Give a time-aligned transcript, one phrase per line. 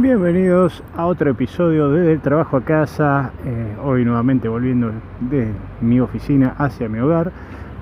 [0.00, 6.00] Bienvenidos a otro episodio de Del Trabajo a Casa, eh, hoy nuevamente volviendo de mi
[6.00, 7.30] oficina hacia mi hogar,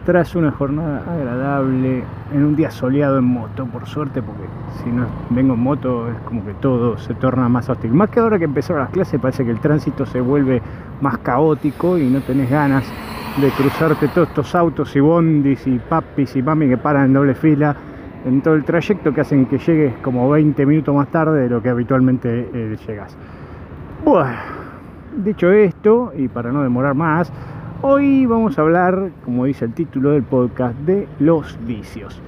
[0.04, 2.02] tras una jornada agradable,
[2.34, 4.42] en un día soleado en moto, por suerte, porque
[4.82, 7.92] si no vengo en moto es como que todo se torna más hostil.
[7.92, 10.60] Más que ahora que empezaron las clases parece que el tránsito se vuelve
[11.00, 12.84] más caótico y no tenés ganas
[13.40, 17.36] de cruzarte todos estos autos y bondis y papis y mami que paran en doble
[17.36, 17.76] fila
[18.24, 21.62] en todo el trayecto que hacen que llegues como 20 minutos más tarde de lo
[21.62, 23.16] que habitualmente eh, llegas.
[24.04, 24.36] Bueno,
[25.16, 27.32] dicho esto, y para no demorar más,
[27.82, 32.20] hoy vamos a hablar, como dice el título del podcast, de los vicios.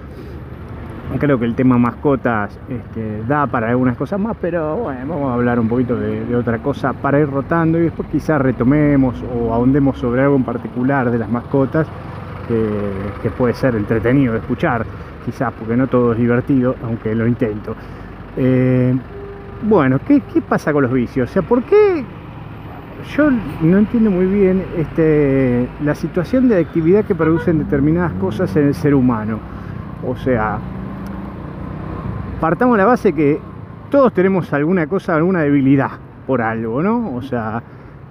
[1.19, 5.35] Creo que el tema mascotas este, da para algunas cosas más, pero bueno, vamos a
[5.35, 9.99] hablar un poquito de, otra cosa para ir rotando y después quizás retomemos o ahondemos
[9.99, 11.89] sobre algo en particular de las mascotas
[13.23, 14.85] que puede ser entretenido de escuchar
[15.25, 17.75] quizás porque no todo es divertido, aunque lo intento.
[18.37, 18.95] Eh,
[19.63, 21.29] bueno, ¿qué, pasa con los vicios?
[21.29, 22.05] O sea, ¿por qué
[23.15, 23.31] yo
[23.63, 28.75] no entiendo muy bien este, la situación de actividad que producen determinadas cosas en el
[28.75, 29.39] ser humano?
[30.07, 30.59] O sea,
[32.41, 33.39] partamos la base que
[33.91, 35.91] todos tenemos alguna cosa, alguna debilidad
[36.27, 37.15] por algo, ¿no?
[37.15, 37.63] O sea,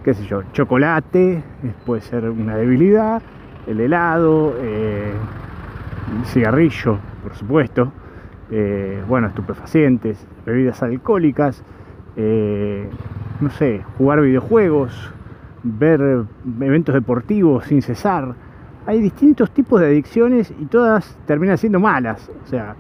[0.04, 1.42] qué sé yo, chocolate
[1.86, 3.22] puede ser una debilidad,
[3.66, 5.14] el helado, eh,
[6.26, 7.92] cigarrillo, por supuesto,
[8.52, 11.64] eh, bueno, estupefacientes, bebidas alcohólicas,
[12.16, 12.90] eh,
[13.40, 15.14] no sé, jugar videojuegos,
[15.64, 16.26] ver
[16.62, 18.34] eventos deportivos sin cesar.
[18.86, 22.32] Hay distintos tipos de adicciones y todas terminan siendo malas.
[22.44, 22.76] O sea,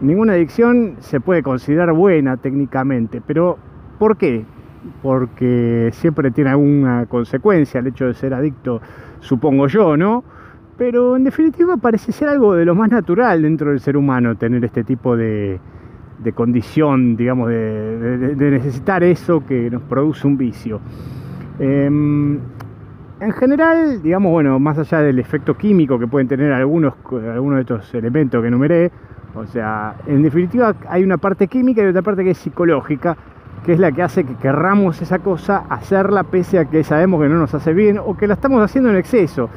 [0.00, 3.58] ninguna adicción se puede considerar buena técnicamente, pero
[3.98, 4.44] ¿por qué?
[5.02, 8.80] Porque siempre tiene alguna consecuencia el hecho de ser adicto,
[9.20, 10.22] supongo yo, ¿no?
[10.78, 14.62] Pero en definitiva parece ser algo de lo más natural dentro del ser humano tener
[14.64, 15.58] este tipo de,
[16.34, 20.80] condición, digamos, de, necesitar eso que nos produce un vicio.
[21.58, 22.38] Em,
[23.18, 27.60] en general, digamos, bueno, más allá del efecto químico que pueden tener algunos, algunos de
[27.62, 28.90] estos elementos que enumeré,
[29.34, 33.16] o sea, en definitiva hay una parte química y otra parte que es psicológica,
[33.64, 37.28] que es la que hace que querramos esa cosa, hacerla pese a que sabemos que
[37.30, 39.48] no nos hace bien o que la estamos haciendo en exceso.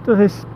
[0.00, 0.46] Entonces,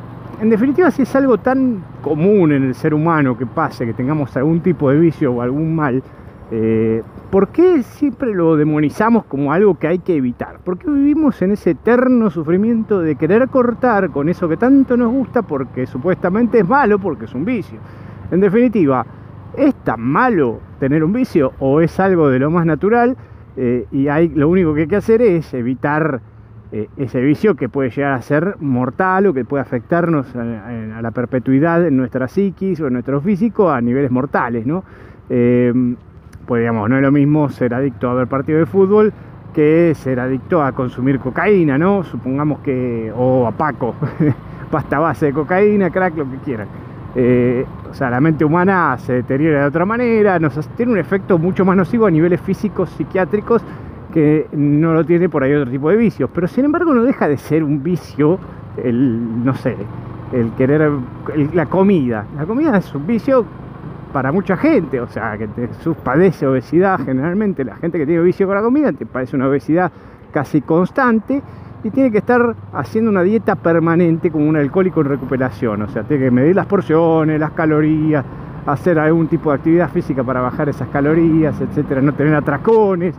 [0.43, 4.37] en definitiva, si es algo tan común en el ser humano que pase, que tengamos
[4.37, 6.03] algún tipo de vicio o algún mal,
[6.51, 10.59] eh, ¿por qué siempre lo demonizamos como algo que hay que evitar?
[10.59, 15.13] ¿Por qué vivimos en ese eterno sufrimiento de querer cortar con eso que tanto nos
[15.13, 17.79] gusta porque supuestamente es malo, porque es un vicio?
[18.33, 19.07] En definitiva,
[19.57, 23.17] ¿es tan malo tener un vicio o es algo de lo más natural?
[23.57, 26.21] Eh, y hay, lo único que hay que hacer es evitar
[26.73, 31.11] eh, ese vicio que puede llegar a ser mortal o que puede afectarnos a, la
[31.11, 34.83] perpetuidad en nuestra psiquis o en nuestro físico a niveles mortales, ¿no?
[35.29, 35.95] Eh,
[36.47, 39.13] pues no es lo mismo ser adicto a ver partido de fútbol
[39.53, 42.05] que ser adicto a consumir cocaína, ¿no?
[42.05, 43.95] Supongamos que, o a Paco,
[44.71, 46.69] pasta base de cocaína, crack, lo que quieran.
[47.15, 51.37] Eh, o sea, la mente humana se deteriora de otra manera, nos tiene un efecto
[51.37, 53.63] mucho más nocivo a niveles físicos, psiquiátricos
[54.13, 56.31] que no lo tiene por ahí otro tipo de vicios.
[56.33, 58.39] Pero sin embargo no deja de ser un vicio
[58.77, 59.77] el, no sé,
[60.33, 60.91] el querer
[61.53, 62.27] la comida.
[62.37, 63.45] La comida es un vicio
[64.13, 65.69] para mucha gente, o sea, que te,
[66.05, 69.91] padece obesidad generalmente, la gente que tiene vicio con la comida te padece una obesidad
[70.33, 71.43] casi constante
[71.83, 76.03] y tiene que estar haciendo una dieta permanente como un alcohólico en recuperación, o sea,
[76.03, 78.25] tiene que medir las porciones, las calorías,
[78.67, 83.15] hacer algún tipo de actividad física para bajar esas calorías, etcétera, no tener atracones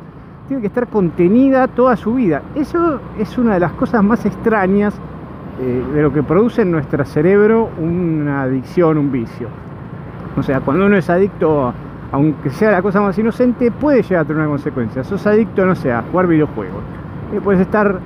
[0.48, 2.42] tiene que estar contenida toda su vida.
[2.56, 4.94] Eso es una de las cosas más extrañas
[5.62, 9.48] eh, de lo que produce en nuestro cerebro una adicción, un vicio.
[10.36, 11.74] O sea, cuando uno es adicto,
[12.12, 15.04] aunque sea la cosa más inocente, puede llegar a tener una consecuencia.
[15.04, 16.82] Sos adicto, no sé, a jugar videojuegos.
[17.36, 18.00] Y puedes estar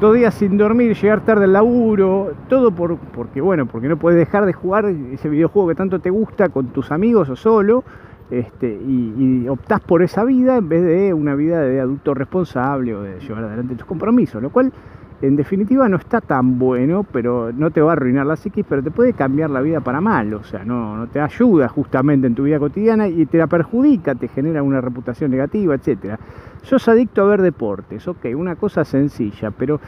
[0.00, 4.18] dos días sin dormir, llegar tarde al laburo, todo por, porque, bueno, porque no puedes
[4.18, 7.84] dejar de jugar ese videojuego que tanto te gusta con tus amigos o solo
[8.32, 13.02] este, y, optás por esa vida en vez de una vida de adulto responsable o
[13.02, 14.72] de llevar adelante tus compromisos, lo cual
[15.20, 18.82] en definitiva no está tan bueno, pero no te va a arruinar la psiquis, pero
[18.82, 22.34] te puede cambiar la vida para mal, o sea, no, no te ayuda justamente en
[22.34, 26.18] tu vida cotidiana y te la perjudica, te genera una reputación negativa, etc.
[26.62, 29.78] Sos adicto a ver deportes, ok, una cosa sencilla, pero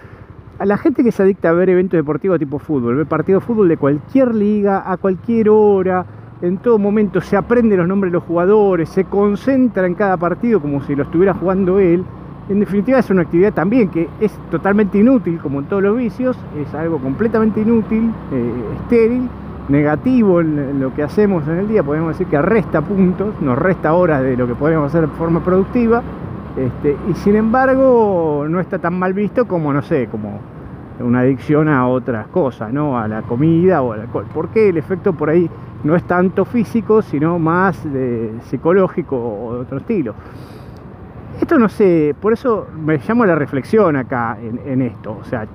[0.59, 3.47] a la gente que se adicta a ver eventos deportivos tipo fútbol, ve partido de
[3.47, 6.05] fútbol de cualquier liga, a cualquier hora,
[6.45, 10.61] en todo momento se aprende los nombres de los jugadores, se concentra en cada partido
[10.61, 12.05] como si lo estuviera jugando él.
[12.51, 16.37] En definitiva es una actividad también que es totalmente inútil, como en todos los vicios,
[16.61, 18.53] es algo completamente inútil, eh,
[18.83, 19.29] estéril,
[19.69, 23.95] negativo en lo que hacemos en el día, podemos decir que resta puntos, nos resta
[23.95, 26.03] horas de lo que podemos hacer de forma productiva,
[26.59, 30.39] este, y sin embargo no está tan mal visto como, no sé, como
[31.01, 32.99] una adicción a otras cosas, ¿no?
[32.99, 34.27] A la comida o al alcohol.
[34.33, 35.51] Porque el efecto por ahí
[35.85, 37.81] no es tanto físico, sino más
[38.49, 40.15] psicológico o de otro estilo.
[41.41, 45.19] Esto no sé, por eso me llamo la reflexión acá en, esto.
[45.21, 45.47] O sea,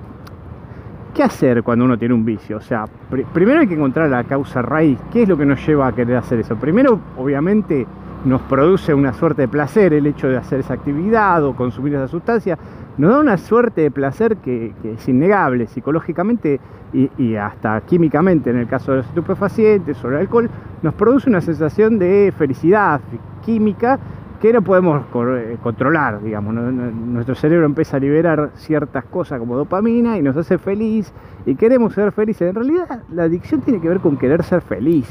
[1.14, 2.58] ¿qué hacer cuando uno tiene un vicio?
[2.58, 2.84] O sea,
[3.32, 4.98] primero hay que encontrar la causa raíz.
[5.12, 6.54] ¿Qué es lo que nos lleva a querer hacer eso?
[6.56, 7.86] Primero, obviamente,
[8.24, 12.08] nos produce una suerte de placer el hecho de hacer esa actividad o consumir esa
[12.08, 12.58] sustancia,
[12.98, 16.60] nos da una suerte de placer que, es innegable psicológicamente
[16.92, 20.50] y, hasta químicamente en el caso de los estupefacientes o el alcohol,
[20.82, 23.00] nos produce una sensación de felicidad
[23.44, 23.98] química
[24.40, 26.54] que no podemos eh, controlar, digamos.
[26.54, 31.12] Nuestro cerebro empieza a liberar ciertas cosas como dopamina y nos hace feliz
[31.46, 32.48] y queremos ser felices.
[32.48, 35.06] En realidad la adicción tiene que ver con querer ser feliz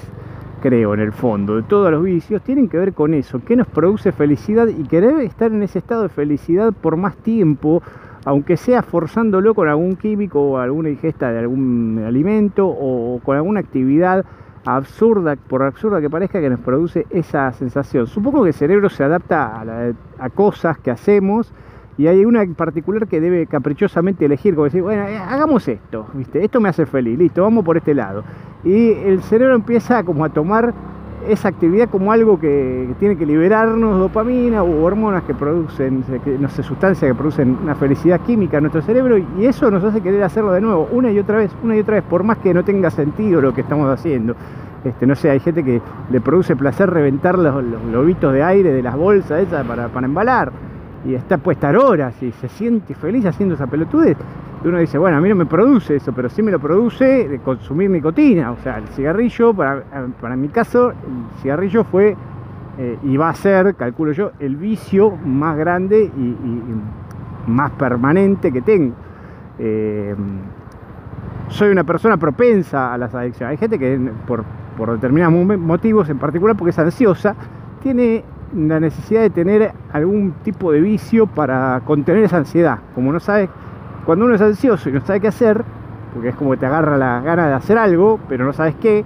[0.60, 3.68] creo, en el fondo, de todos los vicios, tienen que ver con eso, qué nos
[3.68, 7.82] produce felicidad y querer estar en ese estado de felicidad por más tiempo,
[8.26, 13.62] aunque sea forzándolo con algún químico o alguna ingesta de algún alimento o con alguna
[13.62, 14.26] actividad
[14.66, 18.08] absurda, por absurda que parezca, que nos produce esa sensación.
[18.08, 21.54] Supongo que el cerebro se adapta a, a cosas que hacemos
[22.00, 26.08] y hay una en particular que debe caprichosamente elegir, como decir, bueno, eh, hagamos esto,
[26.14, 26.42] ¿viste?
[26.46, 28.24] Esto me hace feliz, listo, vamos por este lado.
[28.64, 30.74] Y el cerebro empieza como a tomar
[31.28, 36.06] esa actividad como algo que, tiene que liberarnos dopamina o hormonas que producen,
[36.40, 40.00] no sé, sustancias que producen una felicidad química en nuestro cerebro y eso nos hace
[40.00, 42.54] querer hacerlo de nuevo, una y otra vez, una y otra vez, por más que
[42.54, 44.38] no tenga sentido lo que estamos haciendo.
[44.86, 48.72] Este, no sé, hay gente que le produce placer reventar los, los globitos de aire
[48.72, 50.69] de las bolsas esas para, para embalar
[51.06, 54.18] y está puesta horas y se siente feliz haciendo esa pelotudez.
[54.64, 57.28] Y uno dice, bueno, a mí no me produce eso, pero sí me lo produce
[57.28, 58.52] de consumir nicotina.
[58.52, 59.84] O sea, el cigarrillo, para,
[60.20, 62.16] para mi caso, el cigarrillo fue
[62.78, 66.36] eh, y va a ser, calculo yo, el vicio más grande y,
[67.48, 68.94] más permanente que tengo.
[69.58, 70.16] Eh,
[71.50, 73.52] soy una persona propensa a las adicciones.
[73.52, 74.46] Hay gente que por,
[74.78, 77.36] por determinados motivos, en particular porque es ansiosa,
[77.82, 78.24] tiene
[78.56, 82.80] la necesidad de tener algún tipo de vicio para contener esa ansiedad.
[82.96, 83.50] Como no sabes,
[84.06, 85.64] cuando uno es ansioso y no sabe qué hacer,
[86.14, 89.06] porque es como que te agarra la gana de hacer algo, pero no sabes qué,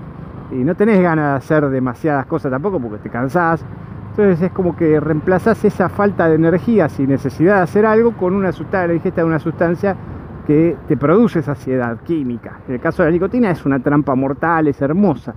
[0.51, 3.65] y no tenés ganas de hacer demasiadas cosas tampoco porque te cansás.
[4.11, 8.35] Entonces es como que reemplazás esa falta de energía sin necesidad de hacer algo con
[8.35, 9.95] una sustancia, la ingesta de una sustancia
[10.45, 12.59] que te produce saciedad química.
[12.67, 15.33] En el caso de la nicotina es una trampa mortal, es hermosa.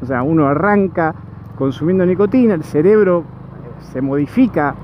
[0.00, 1.14] O sea, uno arranca
[1.56, 3.24] consumiendo nicotina, el cerebro
[3.92, 4.74] se modifica,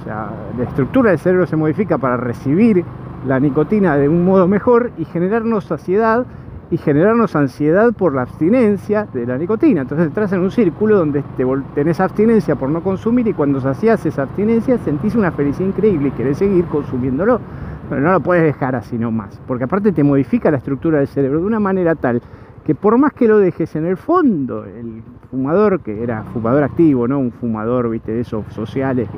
[0.00, 2.84] o sea, la estructura del cerebro se modifica para recibir
[3.26, 6.26] la nicotina de un modo mejor y generarnos saciedad
[6.70, 9.82] y generarnos ansiedad por la abstinencia de la nicotina.
[9.82, 11.44] Entonces entras en un círculo donde te
[11.74, 16.12] tenés abstinencia por no consumir y cuando sacias esa abstinencia sentís una felicidad increíble y
[16.12, 17.40] querés seguir consumiéndolo.
[17.88, 21.40] Pero no lo puedes dejar así nomás, porque aparte te modifica la estructura del cerebro
[21.40, 22.22] de una manera tal
[22.64, 27.06] que por más que lo dejes en el fondo, el fumador, que era fumador activo,
[27.06, 27.18] ¿no?
[27.18, 29.08] Un fumador, viste, de esos sociales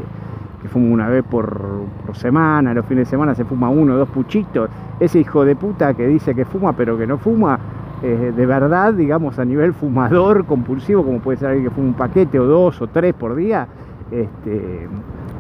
[0.61, 1.85] que, fuma una vez por,
[2.15, 5.95] semana, los fines de semana se fuma uno o dos puchitos, ese hijo de puta
[5.95, 7.61] que dice que fuma pero que no fuma,
[8.03, 12.41] de verdad, digamos, a nivel fumador compulsivo, como puede ser alguien que fuma un paquete
[12.41, 13.69] o dos o tres por día,
[14.11, 14.89] este,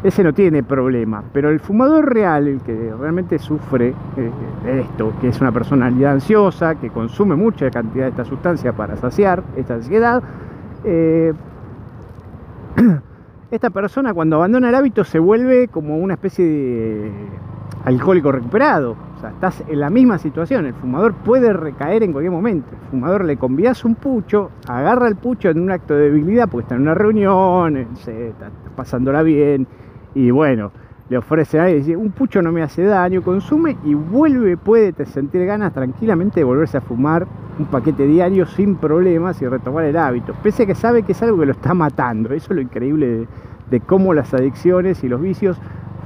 [0.02, 1.22] ese no tiene problema.
[1.32, 4.30] Pero el fumador real, el que realmente sufre eh,
[4.64, 8.96] de esto, que es una personalidad ansiosa, que consume mucha cantidad de esta sustancia para
[8.96, 10.22] saciar esta ansiedad,
[10.84, 11.32] eh,
[13.50, 17.12] esta persona cuando abandona el hábito se vuelve como una especie de
[17.84, 18.96] alcohólico recuperado.
[19.16, 20.66] O sea, estás en la misma situación.
[20.66, 22.68] El fumador puede recaer en cualquier momento.
[22.70, 26.64] El fumador le convías un pucho, agarra el pucho en un acto de debilidad porque
[26.64, 29.66] está en una reunión, está pasándola bien
[30.16, 30.73] y bueno,
[31.11, 35.44] le ofrece a dice, un pucho no me hace daño, consume y vuelve, puede sentir
[35.44, 37.26] ganas tranquilamente de volverse a fumar
[37.58, 41.23] un paquete diario sin problemas y retomar el hábito, pese a que sabe que es
[41.23, 42.32] algo que lo está matando.
[42.32, 43.28] Eso es lo increíble
[43.70, 45.58] de cómo las adicciones y los vicios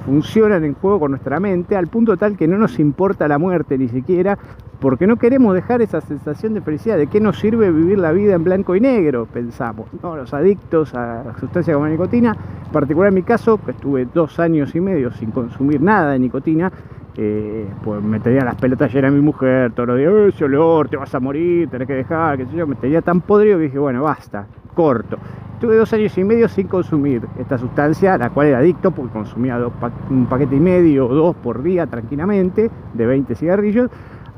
[0.05, 3.79] funcionan en juego con nuestra mente al punto tal que no nos importa la muerte
[3.79, 4.39] ni siquiera
[4.81, 6.97] porque no queremos dejar esa sensación de felicidad.
[6.97, 9.27] ¿De qué nos sirve vivir la vida en blanco y negro?
[9.27, 9.89] Pensamos.
[10.03, 10.17] ¿no?
[10.17, 14.09] Los adictos a la sustancia como la nicotina, en particular en mi caso, que estuve
[14.13, 16.73] dos años y medio sin consumir nada de nicotina,
[17.17, 20.97] eh, pues me tenía las pelotas llenas mi mujer, todos los días, ese olor, te
[20.97, 23.79] vas a morir, tenés que dejar, qué sé yo, me tenía tan podrido que dije,
[23.79, 25.19] bueno, basta, corto.
[25.61, 29.59] Tuve dos años y medio sin consumir esta sustancia, la cual era adicto porque consumía
[30.09, 33.91] un paquete y medio o dos por día tranquilamente, de 20 cigarrillos.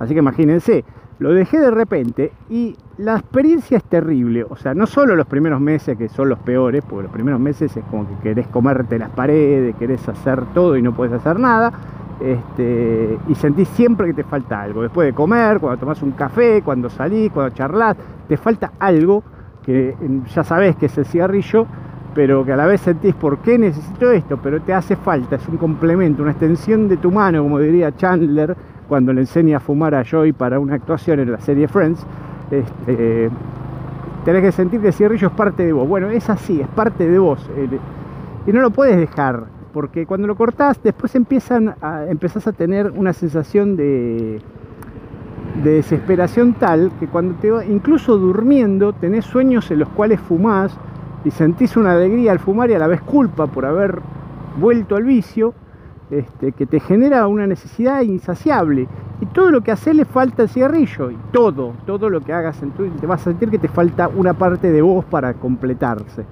[0.02, 0.85] Así que imagínense,
[1.21, 4.44] Lo dejé de repente y la experiencia es terrible.
[4.49, 7.76] O sea, no solo los primeros meses que son los peores, porque los primeros meses
[7.76, 11.73] es como que querés comerte las paredes, querés hacer todo y no puedes hacer nada.
[12.21, 14.82] Este, y sentís siempre que te falta algo.
[14.82, 19.23] Después de comer, cuando tomás un café, cuando salís, cuando charlas, te falta algo
[19.64, 19.94] que
[20.35, 21.66] ya sabés que es el cigarrillo,
[22.16, 25.49] pero que a la vez sentís por qué necesito esto, pero te hace falta, es
[25.49, 28.56] un complemento, una extensión de tu mano, como diría Chandler
[28.92, 32.06] cuando le enseña a fumar a Joy para una actuación en la serie Friends,
[32.50, 33.30] este,
[34.22, 35.88] tenés que sentir que el cigarrillo es parte de vos.
[35.88, 37.40] Bueno, es así, es parte de vos.
[38.46, 42.90] Y no lo puedes dejar, porque cuando lo cortás, después empiezan a, empezás a tener
[42.90, 44.42] una sensación de,
[45.64, 50.78] de desesperación tal que cuando te va, incluso durmiendo, tenés sueños en los cuales fumás
[51.25, 54.02] y sentís una alegría al fumar y a la vez culpa por haber
[54.58, 55.54] vuelto al vicio
[56.12, 58.87] este, que te genera una necesidad insaciable.
[59.21, 61.11] Y todo lo que haces le falta el cigarrillo.
[61.11, 64.09] Y todo, todo lo que hagas en tu te vas a sentir que te falta
[64.09, 66.25] una parte de vos para completarse.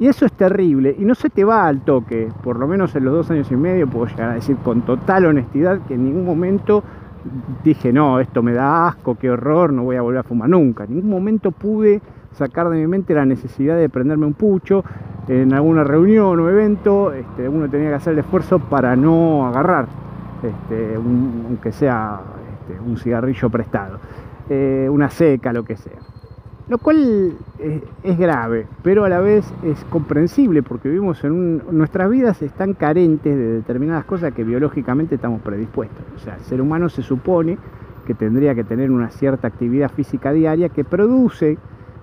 [0.00, 0.96] Y eso es terrible.
[0.98, 2.28] Y no se te va al toque.
[2.42, 5.26] Por lo menos en los dos años y medio puedo llegar a decir con total
[5.26, 6.82] honestidad que en ningún momento
[7.62, 10.84] dije, no, esto me da asco, qué horror, no voy a volver a fumar nunca.
[10.84, 12.00] En ningún momento pude
[12.32, 14.84] sacar de mi mente la necesidad de prenderme un pucho
[15.28, 19.86] en alguna reunión o evento, este, uno tenía que hacer el esfuerzo para no agarrar,
[20.42, 22.20] este, aunque sea
[22.60, 23.98] este, un cigarrillo prestado,
[24.48, 25.98] eh, una seca, lo que sea.
[26.68, 27.34] Lo cual
[28.02, 33.36] es, grave, pero a la vez es comprensible porque vivimos en nuestras vidas están carentes
[33.36, 36.04] de determinadas cosas que biológicamente estamos predispuestos.
[36.16, 37.56] O sea, el ser humano se supone
[38.04, 41.56] que tendría que tener una cierta actividad física diaria que produce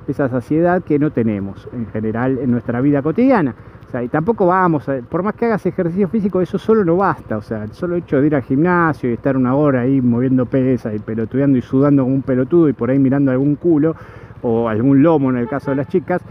[0.07, 3.55] esa saciedad que no tenemos en general en nuestra vida cotidiana.
[3.87, 7.37] O sea, y tampoco vamos, por más que hagas ejercicio físico, eso solo no basta.
[7.37, 10.45] O sea, el solo hecho de ir al gimnasio y estar una hora ahí moviendo
[10.45, 13.95] pesas y pelotudeando y sudando como un pelotudo y por ahí mirando algún culo
[14.41, 16.21] o algún lomo en el caso de las chicas,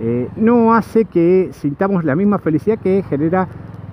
[0.00, 3.46] eh, no hace que sintamos la misma felicidad que genera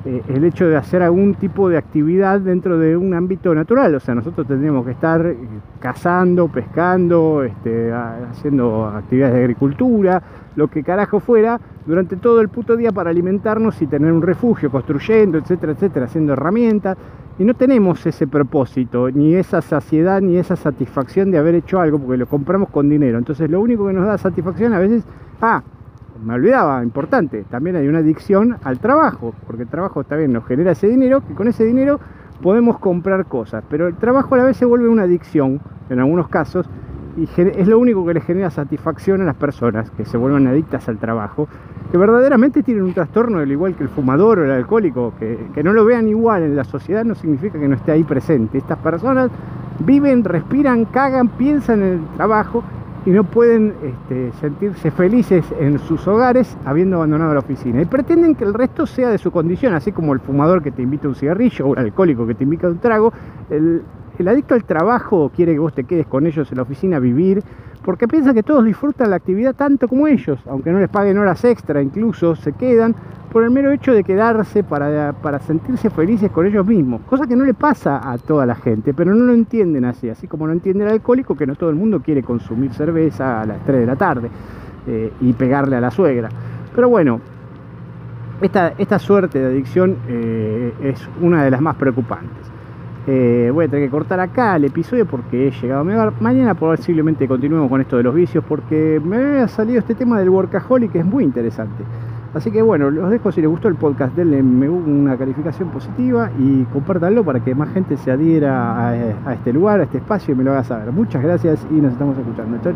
[0.08, 3.94] eh, el hecho de hacer algún tipo de actividad dentro de un ámbito natural.
[3.94, 5.38] O sea, nosotros tendríamos que estar eh,
[5.80, 10.24] cazando, pescando, este, haciendo actividades de agricultura,
[10.56, 14.72] lo que carajo fuera, durante todo el puto día para alimentarnos y tener un refugio,
[14.72, 16.98] construyendo, etcétera, etcétera, haciendo herramientas.
[17.38, 22.00] Y no tenemos ese propósito, ni esa saciedad, ni esa satisfacción de haber hecho algo,
[22.00, 23.18] porque lo compramos con dinero.
[23.18, 25.04] Entonces lo único que nos da satisfacción a veces,
[25.42, 25.62] ah,
[26.24, 30.72] me olvidaba, importante, también hay una adicción al trabajo, porque el trabajo también nos genera
[30.72, 32.00] ese dinero, que con ese dinero
[32.42, 35.60] podemos comprar cosas, pero el trabajo a la vez se vuelve una adicción
[35.90, 36.70] en algunos casos
[37.18, 40.88] y es lo único que le genera satisfacción a las personas que se vuelven adictas
[40.88, 41.48] al trabajo,
[41.92, 45.64] que verdaderamente tienen un trastorno al igual que el fumador o el alcohólico, que, que
[45.64, 48.60] no lo vean igual en la sociedad no significa que no esté ahí presente.
[48.60, 49.32] Estas personas
[49.80, 52.64] viven, respiran, cagan, piensan en el trabajo
[53.08, 57.82] y no pueden este, sentirse felices en sus hogares habiendo abandonado la oficina.
[57.82, 60.82] Y pretenden que el resto sea de su condición, así como el fumador que te
[60.82, 63.14] invita a un cigarrillo o el alcohólico que te invita a un trago.
[64.24, 67.00] El adicto al trabajo quiere que vos te quedes con ellos en la oficina a
[67.00, 67.44] vivir,
[67.84, 71.44] porque piensa que todos disfrutan la actividad tanto como ellos, aunque no les paguen horas
[71.46, 72.96] extra, incluso se quedan
[73.32, 77.36] por el mero hecho de quedarse para, para sentirse felices con ellos mismos, cosa que
[77.36, 80.54] no le pasa a toda la gente, pero no lo entienden así, así como no
[80.54, 83.86] entiende el alcohólico que no todo el mundo quiere consumir cerveza a las 3 de
[83.86, 84.30] la tarde
[84.88, 86.30] eh, y pegarle a la suegra.
[86.74, 87.22] Pero bueno,
[88.42, 92.57] esta, esta suerte de adicción eh, es una de las más preocupantes.
[93.10, 96.12] Eh, voy a tener que cortar acá el episodio porque he llegado a mi hogar.
[96.20, 100.30] Mañana posiblemente continuemos con esto de los vicios porque me había salido este tema del
[100.30, 101.86] workaholic que es muy interesante.
[102.34, 106.66] Así que bueno, los dejo si les gustó el podcast, denle una calificación positiva y
[106.66, 108.90] compártanlo para que más gente se adhiera a,
[109.26, 110.92] a este lugar, a este espacio y me lo haga saber.
[110.92, 112.58] Muchas gracias y nos estamos escuchando.
[112.62, 112.76] Chao, chao.